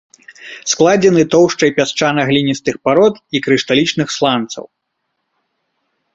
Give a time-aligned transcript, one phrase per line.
[0.71, 4.65] Складзены тоўшчай пясчана-гліністых парод і крышталічных сланцаў.